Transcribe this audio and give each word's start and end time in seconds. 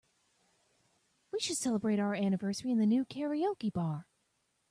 We 1.31 1.39
should 1.39 1.57
celebrate 1.57 1.99
our 1.99 2.15
anniversary 2.15 2.71
in 2.71 2.79
the 2.79 2.87
new 2.87 3.05
karaoke 3.05 3.71
bar. 3.71 4.07